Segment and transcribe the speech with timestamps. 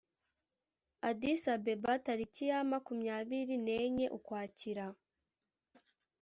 [1.09, 4.85] addis-abeba, tariki ya makumyabiri nenye ukwakira